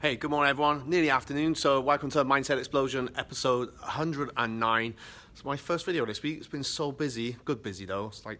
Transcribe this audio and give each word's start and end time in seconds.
Hey, 0.00 0.14
good 0.14 0.30
morning, 0.30 0.48
everyone. 0.48 0.88
Nearly 0.88 1.10
afternoon, 1.10 1.56
so 1.56 1.80
welcome 1.80 2.08
to 2.10 2.24
Mindset 2.24 2.56
Explosion 2.56 3.10
episode 3.16 3.70
109. 3.80 4.94
It's 5.32 5.44
my 5.44 5.56
first 5.56 5.84
video 5.84 6.06
this 6.06 6.22
week. 6.22 6.38
It's 6.38 6.46
been 6.46 6.62
so 6.62 6.92
busy, 6.92 7.34
good 7.44 7.64
busy 7.64 7.84
though. 7.84 8.06
It's 8.06 8.24
like 8.24 8.38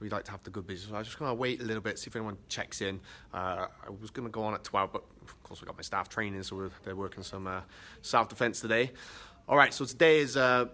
we 0.00 0.08
like 0.08 0.24
to 0.24 0.30
have 0.30 0.42
the 0.44 0.48
good 0.48 0.66
busy, 0.66 0.88
so 0.88 0.96
I'm 0.96 1.04
just 1.04 1.18
gonna 1.18 1.34
wait 1.34 1.60
a 1.60 1.64
little 1.64 1.82
bit, 1.82 1.98
see 1.98 2.08
if 2.08 2.16
anyone 2.16 2.38
checks 2.48 2.80
in. 2.80 3.00
Uh, 3.34 3.66
I 3.86 3.90
was 4.00 4.08
gonna 4.08 4.30
go 4.30 4.44
on 4.44 4.54
at 4.54 4.64
12, 4.64 4.92
but 4.94 5.02
of 5.20 5.42
course 5.42 5.60
we 5.60 5.66
got 5.66 5.76
my 5.76 5.82
staff 5.82 6.08
training, 6.08 6.42
so 6.42 6.70
they're 6.84 6.96
working 6.96 7.22
some 7.22 7.48
uh, 7.48 7.60
self 8.00 8.30
defense 8.30 8.62
today. 8.62 8.90
All 9.46 9.58
right, 9.58 9.74
so 9.74 9.84
today 9.84 10.20
is. 10.20 10.38
Uh, 10.38 10.68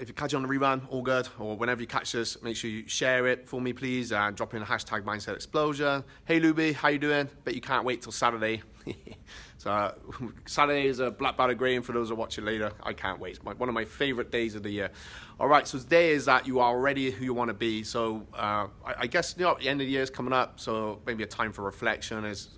if 0.00 0.08
you 0.08 0.14
catch 0.14 0.32
it 0.32 0.36
on 0.36 0.42
the 0.42 0.48
rerun, 0.48 0.82
all 0.88 1.02
good. 1.02 1.28
Or 1.38 1.56
whenever 1.56 1.80
you 1.80 1.86
catch 1.86 2.12
this, 2.12 2.40
make 2.42 2.56
sure 2.56 2.70
you 2.70 2.86
share 2.86 3.26
it 3.26 3.48
for 3.48 3.60
me, 3.60 3.72
please. 3.72 4.12
And 4.12 4.36
drop 4.36 4.54
in 4.54 4.62
a 4.62 4.64
hashtag 4.64 5.02
Mindset 5.02 5.34
Explosion. 5.34 6.04
Hey, 6.24 6.40
Luby, 6.40 6.72
how 6.72 6.88
you 6.88 6.98
doing? 6.98 7.28
Bet 7.44 7.56
you 7.56 7.60
can't 7.60 7.84
wait 7.84 8.00
till 8.00 8.12
Saturday. 8.12 8.62
so 9.58 9.70
uh, 9.70 9.92
Saturday 10.46 10.86
is 10.86 11.00
a 11.00 11.10
black 11.10 11.38
of 11.38 11.58
grain 11.58 11.82
for 11.82 11.92
those 11.92 12.08
who 12.08 12.14
are 12.14 12.18
watching 12.18 12.44
later. 12.44 12.72
I 12.82 12.92
can't 12.92 13.18
wait. 13.18 13.36
It's 13.36 13.42
my, 13.42 13.52
one 13.54 13.68
of 13.68 13.74
my 13.74 13.84
favorite 13.84 14.30
days 14.30 14.54
of 14.54 14.62
the 14.62 14.70
year. 14.70 14.90
All 15.38 15.48
right, 15.48 15.66
so 15.66 15.78
today 15.78 16.10
is 16.10 16.26
that 16.26 16.46
you 16.46 16.60
are 16.60 16.70
already 16.70 17.10
who 17.10 17.24
you 17.24 17.34
want 17.34 17.48
to 17.48 17.54
be. 17.54 17.82
So 17.82 18.26
uh, 18.34 18.66
I, 18.84 18.94
I, 18.98 19.06
guess 19.06 19.34
you 19.38 19.44
know 19.44 19.56
the 19.58 19.68
end 19.68 19.80
of 19.80 19.86
the 19.86 19.92
year 19.92 20.02
is 20.02 20.10
coming 20.10 20.32
up. 20.32 20.60
So 20.60 21.00
maybe 21.06 21.22
a 21.22 21.26
time 21.26 21.52
for 21.52 21.62
reflection 21.62 22.24
is 22.24 22.50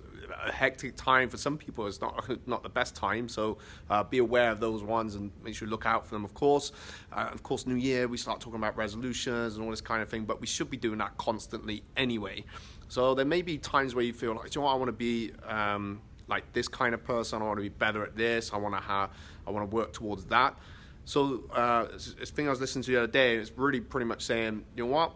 a 0.44 0.52
hectic 0.52 0.96
time 0.96 1.28
for 1.28 1.36
some 1.36 1.56
people. 1.56 1.86
It's 1.86 2.00
not 2.00 2.28
not 2.46 2.62
the 2.62 2.68
best 2.68 2.94
time, 2.94 3.28
so 3.28 3.58
uh, 3.90 4.02
be 4.02 4.18
aware 4.18 4.50
of 4.50 4.60
those 4.60 4.82
ones 4.82 5.14
and 5.14 5.30
make 5.42 5.54
sure 5.54 5.66
you 5.66 5.70
look 5.70 5.86
out 5.86 6.06
for 6.06 6.14
them. 6.14 6.24
Of 6.24 6.34
course, 6.34 6.72
uh, 7.12 7.28
of 7.32 7.42
course, 7.42 7.66
New 7.66 7.76
Year 7.76 8.08
we 8.08 8.16
start 8.16 8.40
talking 8.40 8.58
about 8.58 8.76
resolutions 8.76 9.56
and 9.56 9.64
all 9.64 9.70
this 9.70 9.80
kind 9.80 10.02
of 10.02 10.08
thing, 10.08 10.24
but 10.24 10.40
we 10.40 10.46
should 10.46 10.70
be 10.70 10.76
doing 10.76 10.98
that 10.98 11.16
constantly 11.16 11.82
anyway. 11.96 12.44
So 12.88 13.14
there 13.14 13.24
may 13.24 13.42
be 13.42 13.56
times 13.56 13.94
where 13.94 14.04
you 14.04 14.12
feel 14.12 14.34
like, 14.34 14.54
you 14.54 14.60
know 14.60 14.66
what, 14.66 14.72
I 14.72 14.76
want 14.76 14.88
to 14.88 14.92
be 14.92 15.32
um, 15.48 16.02
like 16.32 16.50
this 16.54 16.66
kind 16.66 16.94
of 16.94 17.04
person. 17.04 17.42
I 17.42 17.44
want 17.44 17.58
to 17.58 17.62
be 17.62 17.68
better 17.68 18.02
at 18.02 18.16
this. 18.16 18.52
I 18.52 18.56
want 18.56 18.74
to 18.74 18.80
have, 18.80 19.10
I 19.46 19.50
want 19.50 19.70
to 19.70 19.76
work 19.76 19.92
towards 19.92 20.24
that. 20.26 20.56
So 21.04 21.42
uh, 21.52 21.88
this 21.92 22.30
thing 22.30 22.46
I 22.46 22.50
was 22.50 22.60
listening 22.60 22.84
to 22.84 22.90
the 22.90 22.96
other 22.98 23.12
day, 23.12 23.36
it's 23.36 23.52
really 23.56 23.80
pretty 23.80 24.06
much 24.06 24.22
saying, 24.22 24.64
you 24.74 24.84
know 24.84 24.90
what, 24.90 25.12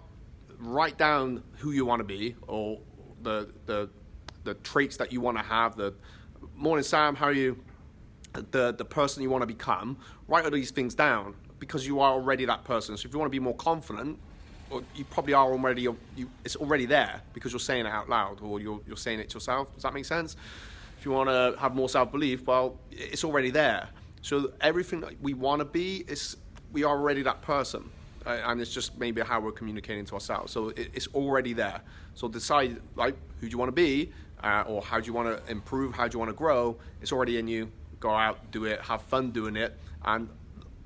write 0.59 0.99
down 0.99 1.43
who 1.59 1.71
you 1.71 1.87
want 1.87 2.01
to 2.01 2.05
be 2.05 2.37
or 2.47 2.81
the 3.23 3.49
the 3.65 3.89
the 4.45 4.55
traits 4.55 4.97
that 4.99 5.11
you 5.13 5.21
want 5.21 5.39
to 5.39 5.43
have. 5.43 5.77
The 5.77 5.95
morning, 6.55 6.85
Sam. 6.85 7.17
How 7.17 7.27
are 7.27 7.33
you? 7.33 7.59
The 8.33 8.73
the 8.73 8.85
person 8.85 9.23
you 9.23 9.31
want 9.31 9.43
to 9.43 9.47
become. 9.47 9.97
Write 10.29 10.45
all 10.45 10.51
these 10.51 10.71
things 10.71 10.95
down 10.95 11.35
because 11.59 11.87
you 11.87 12.01
are 12.01 12.13
already 12.13 12.45
that 12.45 12.65
person. 12.65 12.97
So 12.97 13.07
if 13.07 13.13
you 13.13 13.19
want 13.19 13.31
to 13.33 13.39
be 13.41 13.45
more 13.51 13.57
confident, 13.57 14.19
or 14.71 14.83
you 14.95 15.05
probably 15.05 15.35
are 15.35 15.51
already. 15.53 15.83
You, 15.83 15.97
it's 16.45 16.57
already 16.57 16.87
there 16.87 17.23
because 17.33 17.53
you're 17.53 17.61
saying 17.61 17.87
it 17.87 17.93
out 17.99 18.09
loud 18.09 18.41
or 18.43 18.61
you're 18.61 18.81
you're 18.87 18.97
saying 19.07 19.21
it 19.21 19.31
to 19.31 19.37
yourself. 19.37 19.73
Does 19.75 19.85
that 19.85 19.95
make 19.95 20.05
sense? 20.05 20.37
You 21.07 21.13
want 21.13 21.29
to 21.29 21.55
have 21.61 21.73
more 21.77 21.89
self 21.89 22.11
belief, 22.11 22.49
well, 22.49 22.81
it's 22.91 23.23
already 23.23 23.53
there. 23.53 23.91
So 24.23 24.53
everything 24.61 25.05
we 25.23 25.35
want 25.35 25.61
to 25.61 25.65
be 25.65 25.99
is 26.09 26.37
we 26.73 26.83
are 26.83 26.99
already 26.99 27.23
that 27.23 27.43
person. 27.43 27.89
Uh, 28.27 28.41
and 28.47 28.61
it's 28.61 28.75
just 28.75 28.99
maybe 28.99 29.21
how 29.21 29.39
we're 29.39 29.53
communicating 29.53 30.05
to 30.07 30.15
ourselves. 30.15 30.53
So 30.53 30.71
it, 30.71 30.91
it's 30.95 31.07
already 31.15 31.53
there. 31.53 31.81
So 32.15 32.27
decide 32.27 32.81
like 32.97 33.15
who 33.39 33.47
do 33.47 33.53
you 33.53 33.57
want 33.57 33.69
to 33.69 33.73
be, 33.73 34.11
uh, 34.43 34.65
or 34.67 34.83
how 34.83 34.99
do 34.99 35.07
you 35.07 35.13
want 35.13 35.29
to 35.29 35.49
improve, 35.49 35.95
how 35.95 36.09
do 36.09 36.17
you 36.17 36.19
want 36.19 36.31
to 36.31 36.37
grow, 36.37 36.77
it's 37.01 37.13
already 37.13 37.39
in 37.39 37.47
you. 37.47 37.71
Go 38.01 38.11
out, 38.11 38.51
do 38.51 38.65
it, 38.65 38.81
have 38.81 39.01
fun 39.03 39.31
doing 39.31 39.55
it, 39.55 39.79
and 40.05 40.29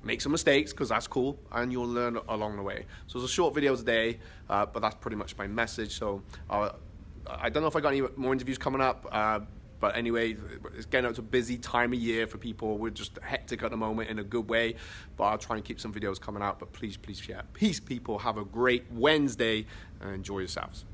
make 0.04 0.20
some 0.20 0.32
mistakes 0.32 0.70
because 0.70 0.90
that's 0.90 1.06
cool, 1.06 1.38
and 1.52 1.72
you'll 1.72 1.88
learn 1.88 2.18
along 2.28 2.56
the 2.56 2.62
way. 2.62 2.84
So 3.06 3.18
it's 3.18 3.30
a 3.30 3.32
short 3.32 3.54
video 3.54 3.74
today, 3.74 4.18
uh, 4.50 4.66
but 4.66 4.80
that's 4.80 4.96
pretty 4.96 5.16
much 5.16 5.38
my 5.38 5.46
message. 5.46 5.98
So 5.98 6.20
uh, 6.50 6.72
I 7.26 7.48
don't 7.48 7.62
know 7.62 7.68
if 7.68 7.76
I 7.76 7.80
got 7.80 7.94
any 7.94 8.02
more 8.16 8.34
interviews 8.34 8.58
coming 8.58 8.82
up. 8.82 9.08
But 9.80 9.96
anyway, 9.96 10.36
it's 10.76 10.86
getting 10.86 11.08
up 11.08 11.14
to 11.16 11.22
a 11.22 11.24
busy 11.24 11.56
time 11.56 11.92
of 11.92 11.98
year 11.98 12.26
for 12.26 12.38
people. 12.38 12.78
We're 12.78 12.90
just 12.90 13.18
hectic 13.22 13.62
at 13.62 13.70
the 13.70 13.76
moment 13.76 14.10
in 14.10 14.18
a 14.18 14.24
good 14.24 14.48
way. 14.48 14.76
But 15.16 15.24
I'll 15.24 15.38
try 15.38 15.56
and 15.56 15.64
keep 15.64 15.80
some 15.80 15.92
videos 15.92 16.20
coming 16.20 16.42
out. 16.42 16.58
But 16.58 16.72
please, 16.72 16.96
please 16.96 17.18
share. 17.18 17.42
Peace, 17.54 17.80
people. 17.80 18.18
Have 18.18 18.36
a 18.36 18.44
great 18.44 18.84
Wednesday 18.92 19.66
and 20.00 20.14
enjoy 20.14 20.40
yourselves. 20.40 20.84